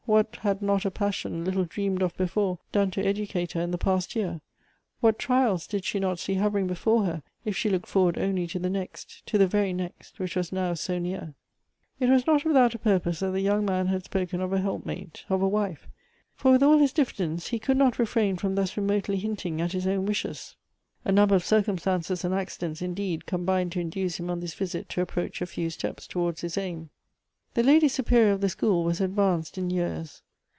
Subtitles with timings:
[0.07, 3.77] What had not a passion, little dreamed of before, done to educate her in the
[3.77, 4.41] past year!
[4.99, 8.45] What trials did she not see hov ering before her if she looked forward only
[8.47, 11.35] to the next— to the very next, which was now so near!
[12.01, 15.23] It was not without a purpose that the young man had spoken of a helpmate—
[15.29, 15.87] of a wife;
[16.35, 19.71] for with all his diffi dence, he could not refrain from thus remotely hinting at
[19.71, 20.57] his own wishes.
[21.05, 24.89] A number of circumstances and acci dents, indeed, combined to induce him on this visit
[24.89, 26.89] to approach a few steps towards his aim.
[27.53, 30.21] The Lady Superior of the school was advanced in years.